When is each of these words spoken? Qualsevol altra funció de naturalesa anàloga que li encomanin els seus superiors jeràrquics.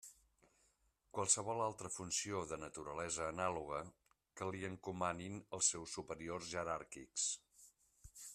Qualsevol 1.17 1.59
altra 1.65 1.91
funció 1.97 2.39
de 2.53 2.59
naturalesa 2.63 3.27
anàloga 3.35 3.83
que 4.41 4.49
li 4.57 4.65
encomanin 4.71 5.39
els 5.59 5.71
seus 5.75 5.95
superiors 6.01 6.51
jeràrquics. 6.57 7.29